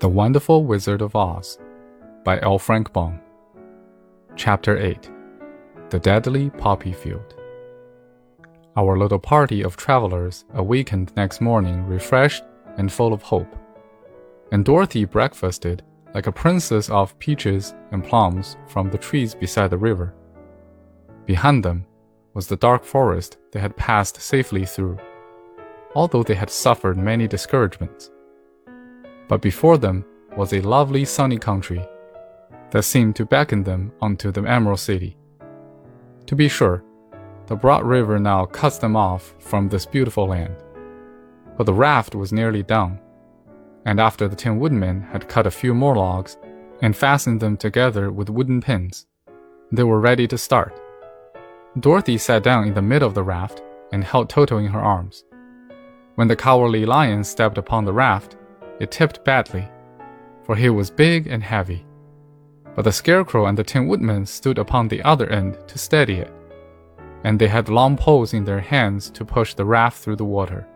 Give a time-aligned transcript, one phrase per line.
[0.00, 1.58] The Wonderful Wizard of Oz
[2.22, 2.56] by L.
[2.56, 3.18] Frank Baum.
[4.36, 5.10] Chapter 8
[5.90, 7.34] The Deadly Poppy Field.
[8.76, 12.44] Our little party of travelers awakened next morning refreshed
[12.76, 13.52] and full of hope.
[14.52, 15.82] And Dorothy breakfasted
[16.14, 20.14] like a princess of peaches and plums from the trees beside the river.
[21.26, 21.86] Behind them
[22.34, 24.98] was the dark forest they had passed safely through,
[25.96, 28.12] although they had suffered many discouragements
[29.28, 30.04] but before them
[30.36, 31.86] was a lovely sunny country
[32.70, 35.16] that seemed to beckon them onto the Emerald City.
[36.26, 36.82] To be sure,
[37.46, 40.56] the broad river now cuts them off from this beautiful land.
[41.56, 43.00] But the raft was nearly done,
[43.86, 46.36] and after the Tin Woodman had cut a few more logs
[46.82, 49.06] and fastened them together with wooden pins,
[49.72, 50.78] they were ready to start.
[51.80, 55.24] Dorothy sat down in the middle of the raft and held Toto in her arms.
[56.16, 58.36] When the cowardly lion stepped upon the raft,
[58.80, 59.68] it tipped badly,
[60.44, 61.84] for he was big and heavy.
[62.74, 66.32] But the Scarecrow and the Tin Woodman stood upon the other end to steady it,
[67.24, 70.66] and they had long poles in their hands to push the raft through the water.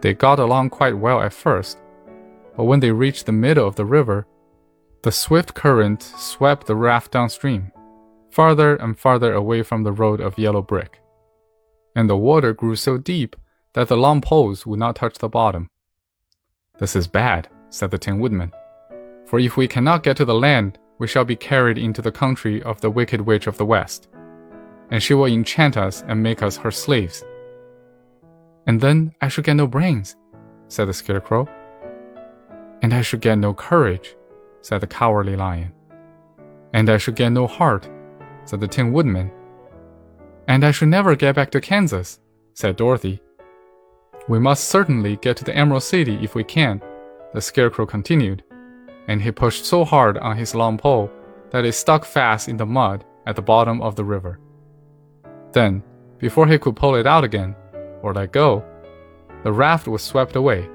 [0.00, 1.78] They got along quite well at first,
[2.56, 4.26] but when they reached the middle of the river,
[5.02, 7.72] the swift current swept the raft downstream,
[8.30, 11.00] farther and farther away from the road of yellow brick.
[11.94, 13.36] And the water grew so deep
[13.74, 15.68] that the long poles would not touch the bottom.
[16.78, 18.52] This is bad, said the Tin Woodman.
[19.26, 22.62] For if we cannot get to the land, we shall be carried into the country
[22.62, 24.08] of the Wicked Witch of the West,
[24.90, 27.24] and she will enchant us and make us her slaves.
[28.66, 30.16] And then I should get no brains,
[30.68, 31.48] said the Scarecrow.
[32.82, 34.16] And I should get no courage,
[34.62, 35.72] said the Cowardly Lion.
[36.72, 37.88] And I should get no heart,
[38.44, 39.30] said the Tin Woodman.
[40.48, 42.20] And I should never get back to Kansas,
[42.54, 43.22] said Dorothy.
[44.26, 46.80] We must certainly get to the Emerald City if we can,
[47.34, 48.42] the Scarecrow continued,
[49.06, 51.10] and he pushed so hard on his long pole
[51.50, 54.40] that it stuck fast in the mud at the bottom of the river.
[55.52, 55.82] Then,
[56.18, 57.54] before he could pull it out again,
[58.02, 58.64] or let go,
[59.42, 60.70] the raft was swept away,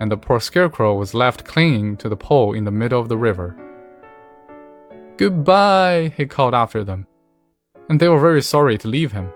[0.00, 3.18] and the poor Scarecrow was left clinging to the pole in the middle of the
[3.18, 3.54] river.
[5.18, 7.06] Goodbye, he called after them,
[7.90, 9.30] and they were very sorry to leave him.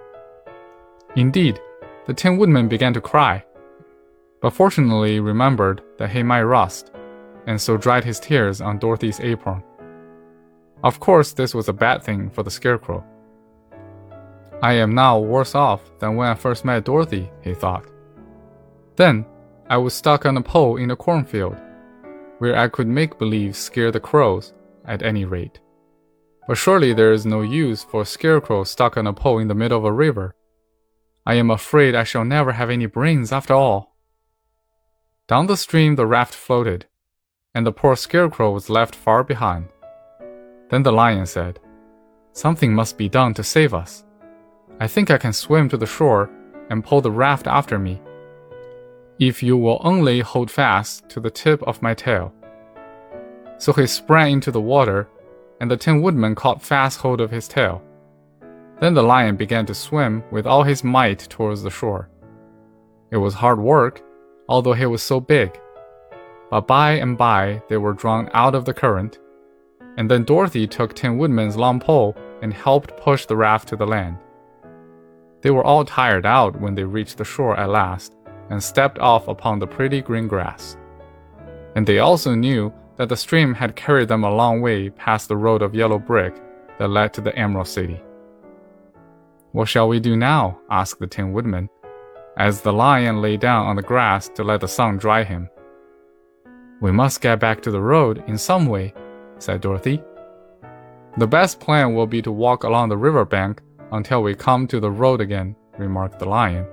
[1.17, 1.61] Indeed,
[2.07, 3.45] the Tin Woodman began to cry,
[4.41, 6.91] but fortunately remembered that he might rust,
[7.47, 9.63] and so dried his tears on Dorothy's apron.
[10.83, 13.05] Of course, this was a bad thing for the Scarecrow.
[14.63, 17.87] I am now worse off than when I first met Dorothy, he thought.
[18.97, 19.25] Then,
[19.69, 21.57] I was stuck on a pole in a cornfield,
[22.39, 24.53] where I could make believe scare the crows,
[24.85, 25.61] at any rate.
[26.49, 29.55] But surely there is no use for a scarecrow stuck on a pole in the
[29.55, 30.35] middle of a river.
[31.25, 33.97] I am afraid I shall never have any brains after all.
[35.29, 36.87] Down the stream the raft floated,
[37.55, 39.69] and the poor scarecrow was left far behind.
[40.71, 41.61] Then the lion said,
[42.33, 44.05] Something must be done to save us.
[44.81, 46.31] I think I can swim to the shore
[46.71, 48.01] and pull the raft after me.
[49.19, 52.33] If you will only hold fast to the tip of my tail.
[53.59, 55.09] So he sprang into the water,
[55.61, 57.83] and the Tin Woodman caught fast hold of his tail.
[58.83, 62.11] Then the lion began to swim with all his might towards the shore.
[63.13, 64.03] It was hard work,
[64.49, 65.57] although he was so big.
[66.51, 69.21] But by and by they were drawn out of the current,
[69.97, 73.87] and then Dorothy took Tin Woodman's long pole and helped push the raft to the
[73.87, 74.19] land.
[75.43, 78.17] They were all tired out when they reached the shore at last
[78.51, 80.77] and stepped off upon the pretty green grass.
[81.77, 85.37] And they also knew that the stream had carried them a long way past the
[85.37, 86.35] road of yellow brick
[86.81, 88.01] that led to the Emerald City.
[89.53, 90.59] What shall we do now?
[90.71, 91.69] asked the Tin Woodman,
[92.39, 95.51] as the lion lay down on the grass to let the sun dry him.
[96.81, 98.95] We must get back to the road in some way,
[99.39, 100.03] said Dorothy.
[101.19, 103.61] The best plan will be to walk along the river bank
[103.93, 106.67] until we come to the road again, remarked the lion.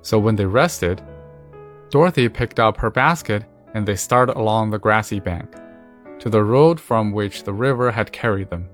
[0.00, 1.02] So when they rested,
[1.90, 3.44] Dorothy picked up her basket
[3.74, 5.54] and they started along the grassy bank,
[6.18, 8.70] to the road from which the river had carried them.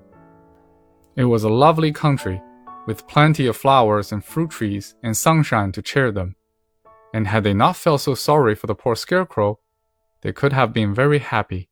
[1.16, 2.40] It was a lovely country
[2.88, 6.34] with plenty of flowers and fruit trees and sunshine to cheer them.
[7.12, 9.58] And had they not felt so sorry for the poor scarecrow,
[10.22, 11.68] they could have been very happy.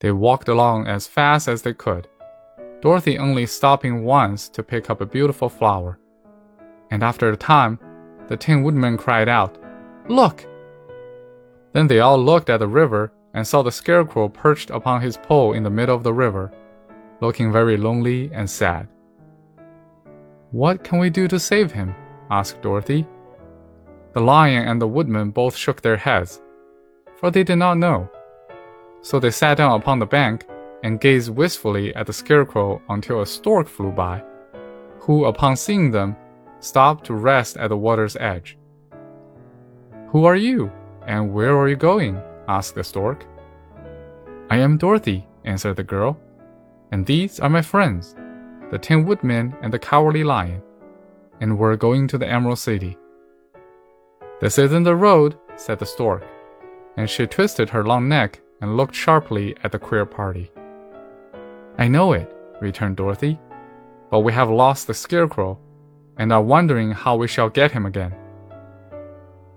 [0.00, 2.08] They walked along as fast as they could,
[2.80, 6.00] Dorothy only stopping once to pick up a beautiful flower.
[6.90, 7.78] And after a time,
[8.26, 9.56] the Tin Woodman cried out,
[10.08, 10.44] Look!
[11.74, 15.52] Then they all looked at the river and saw the Scarecrow perched upon his pole
[15.52, 16.50] in the middle of the river,
[17.20, 18.88] looking very lonely and sad.
[20.52, 21.94] What can we do to save him?
[22.30, 23.06] asked Dorothy.
[24.12, 26.42] The lion and the woodman both shook their heads,
[27.16, 28.10] for they did not know.
[29.00, 30.44] So they sat down upon the bank
[30.82, 34.22] and gazed wistfully at the scarecrow until a stork flew by,
[34.98, 36.16] who, upon seeing them,
[36.60, 38.58] stopped to rest at the water's edge.
[40.08, 40.70] Who are you,
[41.06, 42.20] and where are you going?
[42.46, 43.24] asked the stork.
[44.50, 46.20] I am Dorothy, answered the girl,
[46.90, 48.14] and these are my friends,
[48.72, 50.62] the Tin Woodman and the Cowardly Lion,
[51.42, 52.96] and we're going to the Emerald City.
[54.40, 56.24] This isn't the road, said the stork,
[56.96, 60.50] and she twisted her long neck and looked sharply at the queer party.
[61.76, 63.38] I know it, returned Dorothy,
[64.10, 65.58] but we have lost the scarecrow
[66.16, 68.14] and are wondering how we shall get him again.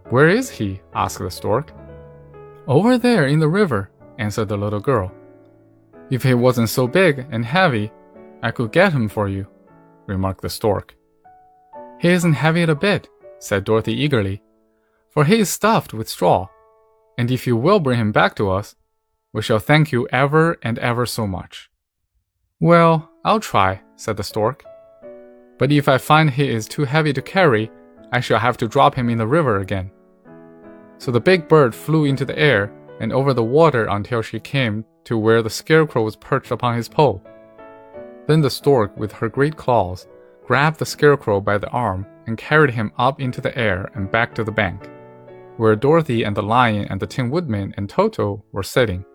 [0.10, 0.82] Where is he?
[0.94, 1.72] asked the stork.
[2.68, 5.10] Over there in the river, answered the little girl.
[6.10, 7.94] If he wasn't so big and heavy,
[8.42, 9.48] I could get him for you,
[10.06, 10.96] remarked the stork.
[12.00, 13.08] He isn't heavy at a bit,
[13.40, 14.42] said Dorothy eagerly,
[15.10, 16.48] for he is stuffed with straw,
[17.18, 18.76] and if you will bring him back to us,
[19.34, 21.70] we shall thank you ever and ever so much.
[22.60, 24.64] Well, I'll try, said the stork.
[25.58, 27.72] But if I find he is too heavy to carry,
[28.12, 29.92] I shall have to drop him in the river again.
[30.98, 34.86] So the big bird flew into the air and over the water until she came
[35.06, 37.22] to where the scarecrow was perched upon his pole.
[38.28, 40.08] Then the stork, with her great claws,
[40.46, 44.34] grabbed the scarecrow by the arm and carried him up into the air and back
[44.36, 44.90] to the bank,
[45.58, 49.06] where Dorothy and the lion and the Tin Woodman and Toto were sitting.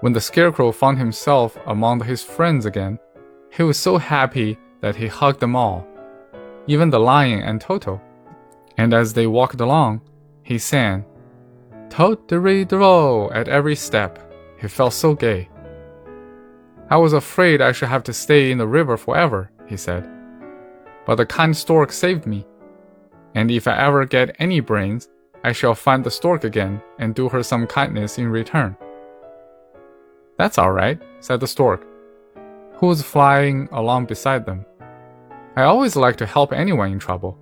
[0.00, 2.98] When the scarecrow found himself among his friends again,
[3.52, 5.86] he was so happy that he hugged them all,
[6.66, 8.00] even the lion and Toto.
[8.78, 10.00] And as they walked along,
[10.42, 11.04] he sang,
[11.90, 14.18] Tot-de-ri-do at every step.
[14.58, 15.50] He felt so gay.
[16.90, 20.10] I was afraid I should have to stay in the river forever, he said.
[21.06, 22.44] But the kind stork saved me.
[23.36, 25.08] And if I ever get any brains,
[25.44, 28.76] I shall find the stork again and do her some kindness in return.
[30.36, 31.86] That's all right, said the stork,
[32.74, 34.66] who was flying along beside them.
[35.54, 37.38] I always like to help anyone in trouble.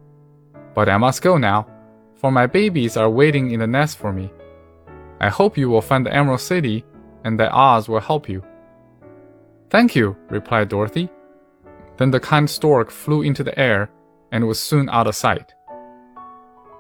[0.75, 1.67] But I must go now,
[2.17, 4.31] for my babies are waiting in the nest for me.
[5.21, 6.85] I hope you will find the Emerald City
[7.25, 8.45] and that Oz will help you.
[9.71, 11.11] Thank you, replied Dorothy.
[11.99, 13.91] Then the kind stork flew into the air
[14.33, 15.53] and was soon out of sight.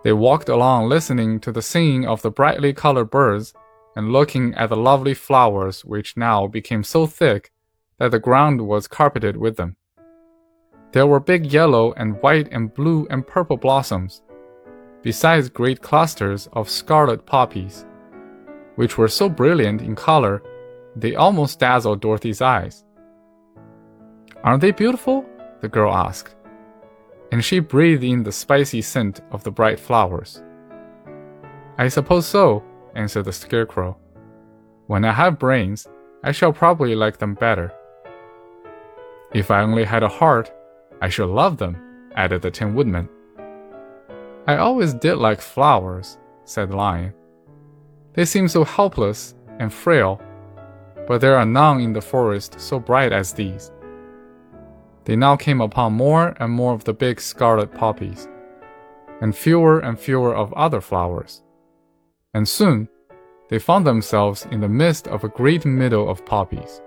[0.04, 3.52] They walked along listening to the singing of the brightly colored birds
[3.96, 7.50] and looking at the lovely flowers which now became so thick
[7.98, 9.76] that the ground was carpeted with them.
[10.92, 14.22] There were big yellow and white and blue and purple blossoms,
[15.02, 17.84] besides great clusters of scarlet poppies
[18.76, 20.40] which were so brilliant in color
[21.00, 22.84] they almost dazzled Dorothy's eyes.
[24.44, 25.24] Aren't they beautiful?
[25.60, 26.34] the girl asked.
[27.32, 30.42] And she breathed in the spicy scent of the bright flowers.
[31.76, 32.64] I suppose so,
[32.94, 33.96] answered the Scarecrow.
[34.86, 35.86] When I have brains,
[36.24, 37.72] I shall probably like them better.
[39.32, 40.50] If I only had a heart,
[41.00, 41.76] I should love them,
[42.14, 43.08] added the Tin Woodman.
[44.46, 47.12] I always did like flowers, said the Lion.
[48.14, 50.20] They seem so helpless and frail,
[51.08, 53.72] but there are none in the forest so bright as these.
[55.06, 58.28] They now came upon more and more of the big scarlet poppies,
[59.22, 61.42] and fewer and fewer of other flowers.
[62.34, 62.90] And soon,
[63.48, 66.82] they found themselves in the midst of a great meadow of poppies.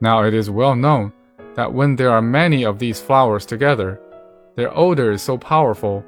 [0.00, 1.12] Now it is well known
[1.56, 4.00] that when there are many of these flowers together,
[4.54, 6.04] their odor is so powerful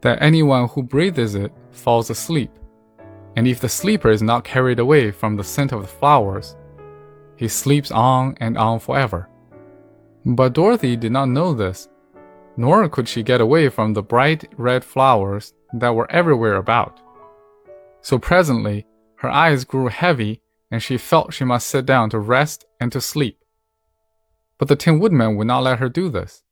[0.00, 2.50] that anyone who breathes it falls asleep
[3.36, 6.56] and if the sleeper is not carried away from the scent of the flowers,
[7.36, 9.28] he sleeps on and on forever.
[10.26, 11.88] But Dorothy did not know this,
[12.56, 17.00] nor could she get away from the bright red flowers that were everywhere about.
[18.02, 22.66] So presently, her eyes grew heavy and she felt she must sit down to rest
[22.80, 23.38] and to sleep.
[24.58, 26.42] But the Tin Woodman would not let her do this.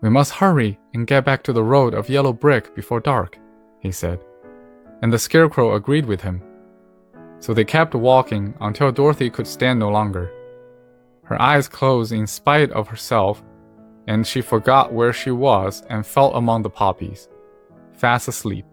[0.00, 3.38] We must hurry and get back to the road of yellow brick before dark,
[3.80, 4.20] he said
[5.04, 6.40] and the Scarecrow agreed with him.
[7.38, 10.32] So they kept walking until Dorothy could stand no longer.
[11.24, 13.44] Her eyes closed in spite of herself,
[14.06, 17.28] and she forgot where she was and fell among the poppies,
[17.92, 18.64] fast asleep.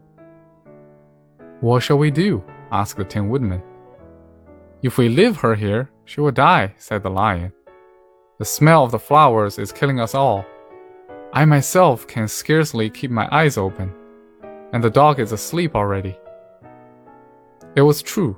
[1.59, 2.41] What shall we do?
[2.71, 3.61] asked the Tin Woodman.
[4.81, 7.51] If we leave her here, she will die, said the Lion.
[8.39, 10.45] The smell of the flowers is killing us all.
[11.33, 13.93] I myself can scarcely keep my eyes open
[14.73, 16.17] and the dog is asleep already.
[17.75, 18.37] It was true.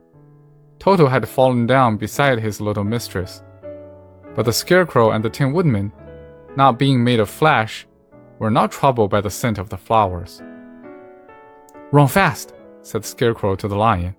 [0.79, 3.41] Toto had fallen down beside his little mistress.
[4.35, 5.91] But the Scarecrow and the Tin Woodman,
[6.55, 7.87] not being made of flesh,
[8.39, 10.41] were not troubled by the scent of the flowers.
[11.91, 14.15] Run fast, said the Scarecrow to the lion,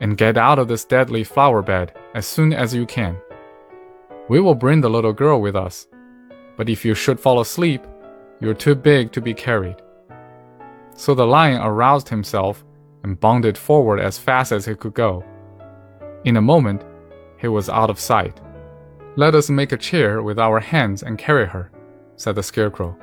[0.00, 3.16] and get out of this deadly flower bed as soon as you can.
[4.28, 5.86] We will bring the little girl with us,
[6.56, 7.82] but if you should fall asleep,
[8.40, 9.76] you're too big to be carried.
[10.94, 12.64] So the lion aroused himself
[13.02, 15.24] and bounded forward as fast as he could go.
[16.24, 16.84] In a moment,
[17.38, 18.40] he was out of sight.
[19.16, 21.70] Let us make a chair with our hands and carry her,
[22.16, 22.96] said the Scarecrow.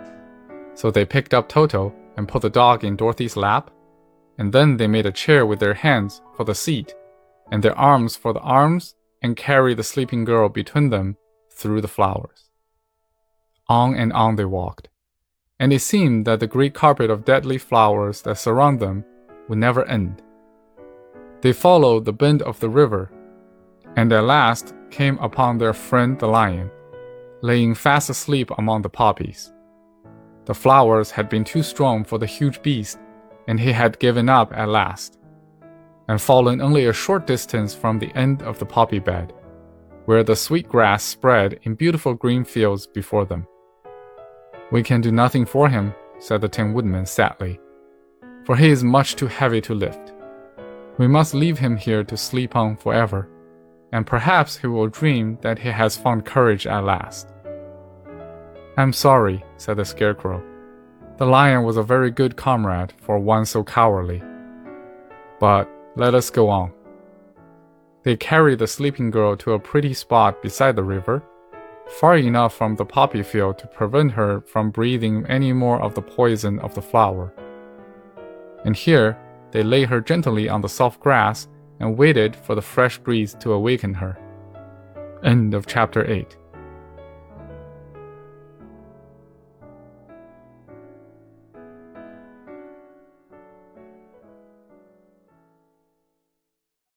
[0.76, 3.72] So they picked up Toto and put the dog in Dorothy's lap,
[4.38, 6.96] and then they made a chair with their hands for the seat,
[7.52, 11.18] and their arms for the arms, and carried the sleeping girl between them
[11.52, 12.50] through the flowers.
[13.68, 14.90] On and on they walked,
[15.60, 19.04] and it seemed that the great carpet of deadly flowers that surround them
[19.48, 20.22] would never end.
[21.42, 23.12] They followed the bend of the river,
[23.96, 26.72] and at last came upon their friend the lion,
[27.42, 29.54] laying fast asleep among the poppies.
[30.46, 33.00] The flowers had been too strong for the huge beast,
[33.48, 35.20] and he had given up at last,
[36.08, 39.34] and fallen only a short distance from the end of the poppy bed,
[40.06, 43.46] where the sweet grass spread in beautiful green fields before them.
[44.72, 47.60] We can do nothing for him, said the Tin Woodman sadly,
[48.48, 50.14] for he is much too heavy to lift.
[50.98, 53.28] We must leave him here to sleep on forever
[53.92, 57.28] and perhaps he will dream that he has found courage at last.
[58.78, 60.42] I'm sorry, said the Scarecrow.
[61.18, 64.24] The lion was a very good comrade for one so cowardly.
[65.42, 66.72] But let us go on.
[68.04, 71.22] They carried the sleeping girl to a pretty spot beside the river,
[72.00, 76.02] far enough from the poppy field to prevent her from breathing any more of the
[76.02, 77.34] poison of the flower.
[78.68, 79.18] And here
[79.52, 81.48] they lay her gently on the soft grass
[81.80, 84.20] and waited for the fresh breeze to awaken her.
[85.24, 86.36] End of chapter 8.